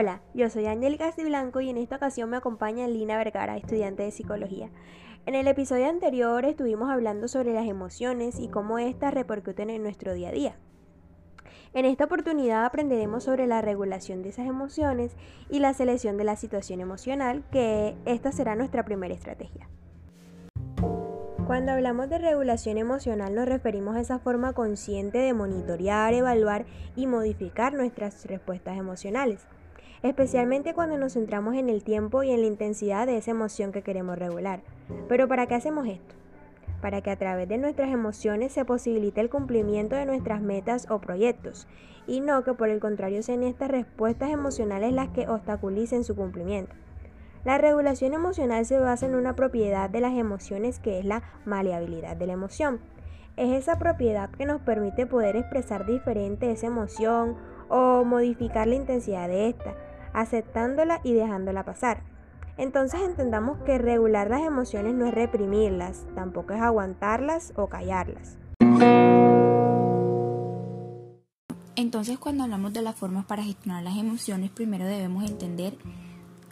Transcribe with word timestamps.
Hola, 0.00 0.20
yo 0.32 0.48
soy 0.48 0.66
Ángel 0.66 0.96
Blanco 1.24 1.60
y 1.60 1.70
en 1.70 1.76
esta 1.76 1.96
ocasión 1.96 2.30
me 2.30 2.36
acompaña 2.36 2.86
Lina 2.86 3.18
Vergara, 3.18 3.56
estudiante 3.56 4.04
de 4.04 4.12
psicología. 4.12 4.70
En 5.26 5.34
el 5.34 5.48
episodio 5.48 5.88
anterior 5.88 6.44
estuvimos 6.44 6.88
hablando 6.88 7.26
sobre 7.26 7.52
las 7.52 7.66
emociones 7.66 8.38
y 8.38 8.46
cómo 8.46 8.78
éstas 8.78 9.12
repercuten 9.12 9.70
en 9.70 9.82
nuestro 9.82 10.14
día 10.14 10.28
a 10.28 10.30
día. 10.30 10.56
En 11.74 11.84
esta 11.84 12.04
oportunidad 12.04 12.64
aprenderemos 12.64 13.24
sobre 13.24 13.48
la 13.48 13.60
regulación 13.60 14.22
de 14.22 14.28
esas 14.28 14.46
emociones 14.46 15.16
y 15.50 15.58
la 15.58 15.74
selección 15.74 16.16
de 16.16 16.22
la 16.22 16.36
situación 16.36 16.80
emocional, 16.80 17.42
que 17.50 17.96
esta 18.04 18.30
será 18.30 18.54
nuestra 18.54 18.84
primera 18.84 19.14
estrategia. 19.14 19.68
Cuando 21.44 21.72
hablamos 21.72 22.08
de 22.08 22.18
regulación 22.18 22.78
emocional 22.78 23.34
nos 23.34 23.48
referimos 23.48 23.96
a 23.96 24.00
esa 24.00 24.20
forma 24.20 24.52
consciente 24.52 25.18
de 25.18 25.34
monitorear, 25.34 26.14
evaluar 26.14 26.66
y 26.94 27.08
modificar 27.08 27.74
nuestras 27.74 28.26
respuestas 28.26 28.78
emocionales 28.78 29.48
especialmente 30.02 30.74
cuando 30.74 30.96
nos 30.98 31.14
centramos 31.14 31.54
en 31.54 31.68
el 31.68 31.82
tiempo 31.82 32.22
y 32.22 32.30
en 32.30 32.40
la 32.40 32.46
intensidad 32.46 33.06
de 33.06 33.16
esa 33.16 33.32
emoción 33.32 33.72
que 33.72 33.82
queremos 33.82 34.18
regular. 34.18 34.60
Pero 35.08 35.28
¿para 35.28 35.46
qué 35.46 35.54
hacemos 35.54 35.86
esto? 35.86 36.14
Para 36.80 37.00
que 37.00 37.10
a 37.10 37.16
través 37.16 37.48
de 37.48 37.58
nuestras 37.58 37.90
emociones 37.90 38.52
se 38.52 38.64
posibilite 38.64 39.20
el 39.20 39.30
cumplimiento 39.30 39.96
de 39.96 40.06
nuestras 40.06 40.40
metas 40.40 40.86
o 40.90 41.00
proyectos, 41.00 41.66
y 42.06 42.20
no 42.20 42.44
que 42.44 42.54
por 42.54 42.68
el 42.68 42.80
contrario 42.80 43.22
sean 43.22 43.42
estas 43.42 43.70
respuestas 43.70 44.30
emocionales 44.30 44.92
las 44.92 45.08
que 45.08 45.28
obstaculicen 45.28 46.04
su 46.04 46.14
cumplimiento. 46.14 46.74
La 47.44 47.58
regulación 47.58 48.14
emocional 48.14 48.66
se 48.66 48.78
basa 48.78 49.06
en 49.06 49.14
una 49.14 49.36
propiedad 49.36 49.88
de 49.88 50.00
las 50.00 50.14
emociones 50.14 50.78
que 50.78 50.98
es 50.98 51.04
la 51.04 51.22
maleabilidad 51.44 52.16
de 52.16 52.26
la 52.26 52.32
emoción. 52.32 52.80
Es 53.36 53.52
esa 53.52 53.78
propiedad 53.78 54.30
que 54.30 54.46
nos 54.46 54.60
permite 54.60 55.06
poder 55.06 55.36
expresar 55.36 55.86
diferente 55.86 56.50
esa 56.50 56.66
emoción 56.66 57.36
o 57.68 58.04
modificar 58.04 58.66
la 58.66 58.74
intensidad 58.74 59.28
de 59.28 59.48
esta, 59.48 59.74
aceptándola 60.12 61.00
y 61.04 61.14
dejándola 61.14 61.64
pasar. 61.64 62.02
Entonces 62.56 63.00
entendamos 63.02 63.58
que 63.58 63.78
regular 63.78 64.30
las 64.30 64.42
emociones 64.42 64.94
no 64.94 65.06
es 65.06 65.14
reprimirlas, 65.14 66.06
tampoco 66.14 66.54
es 66.54 66.60
aguantarlas 66.60 67.52
o 67.56 67.68
callarlas. 67.68 68.36
Entonces 71.76 72.18
cuando 72.18 72.42
hablamos 72.42 72.72
de 72.72 72.82
las 72.82 72.96
formas 72.96 73.24
para 73.24 73.44
gestionar 73.44 73.84
las 73.84 73.96
emociones, 73.96 74.50
primero 74.50 74.84
debemos 74.84 75.24
entender 75.28 75.78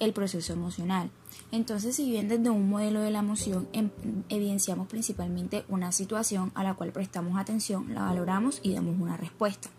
el 0.00 0.12
proceso 0.12 0.52
emocional. 0.52 1.10
Entonces, 1.52 1.94
si 1.94 2.10
bien 2.10 2.28
desde 2.28 2.50
un 2.50 2.68
modelo 2.68 3.00
de 3.00 3.10
la 3.12 3.20
emoción 3.20 3.68
em, 3.72 3.90
evidenciamos 4.28 4.88
principalmente 4.88 5.64
una 5.68 5.92
situación 5.92 6.50
a 6.54 6.64
la 6.64 6.74
cual 6.74 6.90
prestamos 6.90 7.38
atención, 7.38 7.94
la 7.94 8.02
valoramos 8.02 8.58
y 8.64 8.74
damos 8.74 9.00
una 9.00 9.16
respuesta. 9.16 9.70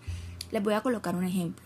Les 0.52 0.64
voy 0.64 0.76
a 0.76 0.82
colocar 0.82 1.16
un 1.16 1.26
ejemplo. 1.26 1.66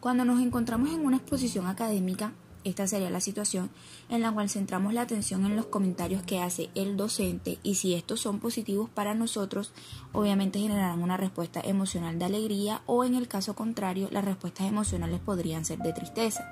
Cuando 0.00 0.24
nos 0.24 0.40
encontramos 0.40 0.90
en 0.90 1.04
una 1.04 1.16
exposición 1.16 1.66
académica, 1.66 2.32
esta 2.64 2.86
sería 2.88 3.10
la 3.10 3.20
situación 3.20 3.70
en 4.08 4.22
la 4.22 4.32
cual 4.32 4.50
centramos 4.50 4.92
la 4.92 5.02
atención 5.02 5.46
en 5.46 5.54
los 5.54 5.66
comentarios 5.66 6.22
que 6.24 6.40
hace 6.40 6.68
el 6.74 6.96
docente 6.96 7.58
y 7.62 7.76
si 7.76 7.94
estos 7.94 8.20
son 8.20 8.40
positivos 8.40 8.90
para 8.90 9.14
nosotros, 9.14 9.72
obviamente 10.12 10.58
generarán 10.58 11.00
una 11.00 11.16
respuesta 11.16 11.60
emocional 11.60 12.18
de 12.18 12.24
alegría 12.24 12.82
o 12.86 13.04
en 13.04 13.14
el 13.14 13.28
caso 13.28 13.54
contrario, 13.54 14.08
las 14.10 14.24
respuestas 14.24 14.66
emocionales 14.66 15.20
podrían 15.20 15.64
ser 15.64 15.78
de 15.78 15.92
tristeza, 15.92 16.44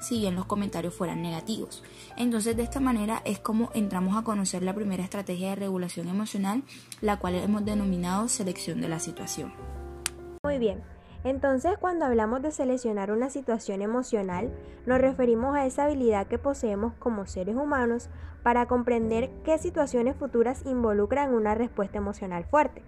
si 0.00 0.20
bien 0.20 0.34
los 0.34 0.44
comentarios 0.44 0.94
fueran 0.94 1.22
negativos. 1.22 1.82
Entonces, 2.18 2.56
de 2.56 2.62
esta 2.62 2.80
manera 2.80 3.22
es 3.24 3.38
como 3.38 3.70
entramos 3.74 4.18
a 4.18 4.22
conocer 4.22 4.62
la 4.62 4.74
primera 4.74 5.02
estrategia 5.02 5.48
de 5.48 5.56
regulación 5.56 6.08
emocional, 6.08 6.62
la 7.00 7.18
cual 7.18 7.36
hemos 7.36 7.64
denominado 7.64 8.28
selección 8.28 8.82
de 8.82 8.88
la 8.88 9.00
situación. 9.00 9.52
Muy 10.42 10.58
bien, 10.58 10.82
entonces, 11.24 11.78
cuando 11.78 12.04
hablamos 12.04 12.42
de 12.42 12.52
seleccionar 12.52 13.10
una 13.10 13.30
situación 13.30 13.80
emocional, 13.80 14.50
nos 14.84 15.00
referimos 15.00 15.56
a 15.56 15.64
esa 15.64 15.84
habilidad 15.84 16.26
que 16.26 16.38
poseemos 16.38 16.92
como 16.98 17.24
seres 17.24 17.56
humanos 17.56 18.10
para 18.42 18.66
comprender 18.66 19.30
qué 19.42 19.56
situaciones 19.56 20.16
futuras 20.16 20.66
involucran 20.66 21.32
una 21.32 21.54
respuesta 21.54 21.96
emocional 21.96 22.44
fuerte. 22.44 22.82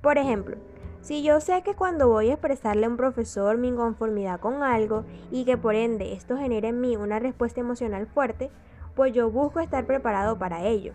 Por 0.00 0.16
ejemplo, 0.16 0.56
si 1.02 1.22
yo 1.22 1.38
sé 1.40 1.62
que 1.62 1.74
cuando 1.74 2.08
voy 2.08 2.30
a 2.30 2.32
expresarle 2.32 2.86
a 2.86 2.88
un 2.88 2.96
profesor 2.96 3.58
mi 3.58 3.68
inconformidad 3.68 4.40
con 4.40 4.62
algo 4.62 5.04
y 5.30 5.44
que 5.44 5.58
por 5.58 5.74
ende 5.74 6.14
esto 6.14 6.38
genera 6.38 6.68
en 6.68 6.80
mí 6.80 6.96
una 6.96 7.18
respuesta 7.18 7.60
emocional 7.60 8.06
fuerte, 8.06 8.50
pues 8.94 9.12
yo 9.12 9.30
busco 9.30 9.60
estar 9.60 9.84
preparado 9.84 10.38
para 10.38 10.64
ello. 10.64 10.94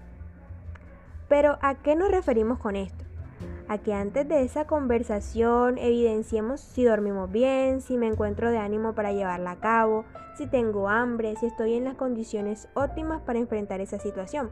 Pero 1.30 1.60
¿a 1.62 1.76
qué 1.76 1.96
nos 1.96 2.10
referimos 2.10 2.58
con 2.58 2.76
esto? 2.76 3.06
A 3.72 3.78
que 3.78 3.94
antes 3.94 4.28
de 4.28 4.44
esa 4.44 4.68
conversación 4.68 5.78
evidenciemos 5.78 6.60
si 6.60 6.84
dormimos 6.84 7.32
bien, 7.32 7.80
si 7.80 7.96
me 7.96 8.08
encuentro 8.08 8.52
de 8.52 8.58
ánimo 8.58 8.96
para 8.96 9.14
llevarla 9.14 9.52
a 9.52 9.60
cabo, 9.62 10.04
si 10.38 10.46
tengo 10.46 10.90
hambre, 10.90 11.38
si 11.38 11.46
estoy 11.46 11.76
en 11.76 11.86
las 11.86 11.96
condiciones 11.96 12.68
óptimas 12.74 13.22
para 13.22 13.40
enfrentar 13.40 13.80
esa 13.80 13.98
situación. 13.98 14.52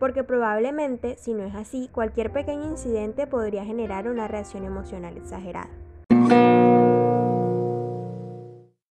Porque 0.00 0.24
probablemente, 0.24 1.16
si 1.18 1.34
no 1.34 1.44
es 1.44 1.54
así, 1.54 1.88
cualquier 1.92 2.32
pequeño 2.32 2.68
incidente 2.68 3.28
podría 3.28 3.64
generar 3.64 4.08
una 4.08 4.26
reacción 4.26 4.64
emocional 4.64 5.16
exagerada. 5.16 5.70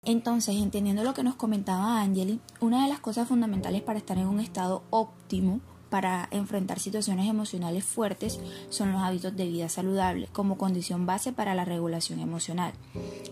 Entonces, 0.05 0.55
entendiendo 0.62 1.03
lo 1.03 1.12
que 1.12 1.25
nos 1.25 1.34
comentaba 1.34 2.00
Angeli, 2.00 2.41
una 2.60 2.84
de 2.84 2.89
las 2.89 3.00
cosas 3.00 3.27
fundamentales 3.27 3.83
para 3.83 3.99
estar 3.99 4.16
en 4.16 4.28
un 4.28 4.39
estado 4.39 4.84
óptimo 4.91 5.59
para 5.91 6.28
enfrentar 6.31 6.78
situaciones 6.78 7.28
emocionales 7.28 7.84
fuertes 7.84 8.41
son 8.71 8.93
los 8.93 9.03
hábitos 9.03 9.37
de 9.37 9.47
vida 9.47 9.69
saludable 9.69 10.28
como 10.33 10.56
condición 10.56 11.05
base 11.05 11.33
para 11.33 11.55
la 11.55 11.65
regulación 11.65 12.21
emocional. 12.21 12.73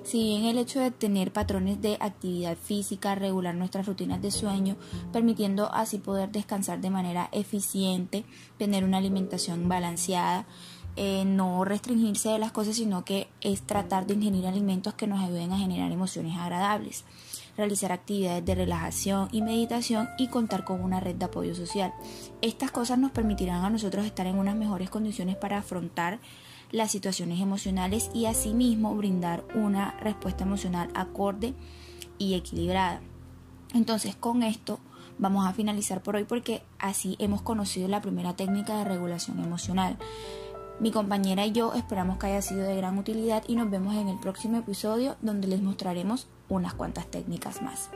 Si 0.04 0.18
bien 0.18 0.44
el 0.44 0.58
hecho 0.58 0.80
de 0.80 0.90
tener 0.90 1.32
patrones 1.32 1.80
de 1.80 1.96
actividad 2.00 2.56
física, 2.56 3.14
regular 3.14 3.54
nuestras 3.54 3.86
rutinas 3.86 4.20
de 4.20 4.30
sueño, 4.30 4.76
permitiendo 5.12 5.72
así 5.72 5.98
poder 5.98 6.30
descansar 6.30 6.80
de 6.80 6.90
manera 6.90 7.28
eficiente, 7.32 8.24
tener 8.58 8.84
una 8.84 8.98
alimentación 8.98 9.68
balanceada, 9.68 10.46
eh, 10.96 11.24
no 11.24 11.64
restringirse 11.64 12.30
de 12.30 12.40
las 12.40 12.50
cosas, 12.50 12.74
sino 12.74 13.04
que 13.04 13.28
es 13.40 13.62
tratar 13.62 14.06
de 14.06 14.14
ingerir 14.14 14.48
alimentos 14.48 14.94
que 14.94 15.06
nos 15.06 15.20
ayuden 15.20 15.52
a 15.52 15.58
generar 15.58 15.92
emociones 15.92 16.36
agradables 16.36 17.04
realizar 17.58 17.90
actividades 17.90 18.44
de 18.44 18.54
relajación 18.54 19.28
y 19.32 19.42
meditación 19.42 20.08
y 20.16 20.28
contar 20.28 20.64
con 20.64 20.80
una 20.80 21.00
red 21.00 21.16
de 21.16 21.24
apoyo 21.24 21.54
social. 21.54 21.92
Estas 22.40 22.70
cosas 22.70 22.98
nos 22.98 23.10
permitirán 23.10 23.64
a 23.64 23.70
nosotros 23.70 24.06
estar 24.06 24.26
en 24.26 24.38
unas 24.38 24.56
mejores 24.56 24.88
condiciones 24.88 25.36
para 25.36 25.58
afrontar 25.58 26.20
las 26.70 26.92
situaciones 26.92 27.40
emocionales 27.40 28.10
y 28.14 28.26
asimismo 28.26 28.94
brindar 28.94 29.44
una 29.54 29.90
respuesta 30.00 30.44
emocional 30.44 30.88
acorde 30.94 31.52
y 32.16 32.34
equilibrada. 32.34 33.00
Entonces 33.74 34.14
con 34.14 34.44
esto 34.44 34.78
vamos 35.18 35.44
a 35.46 35.52
finalizar 35.52 36.00
por 36.00 36.14
hoy 36.14 36.24
porque 36.24 36.62
así 36.78 37.16
hemos 37.18 37.42
conocido 37.42 37.88
la 37.88 38.00
primera 38.00 38.36
técnica 38.36 38.78
de 38.78 38.84
regulación 38.84 39.42
emocional. 39.42 39.98
Mi 40.80 40.92
compañera 40.92 41.44
y 41.44 41.50
yo 41.50 41.74
esperamos 41.74 42.18
que 42.18 42.26
haya 42.26 42.40
sido 42.40 42.62
de 42.62 42.76
gran 42.76 42.98
utilidad 42.98 43.42
y 43.48 43.56
nos 43.56 43.68
vemos 43.68 43.96
en 43.96 44.08
el 44.08 44.18
próximo 44.20 44.58
episodio 44.58 45.16
donde 45.20 45.48
les 45.48 45.60
mostraremos 45.60 46.28
unas 46.48 46.74
cuantas 46.74 47.08
técnicas 47.08 47.62
más. 47.62 47.90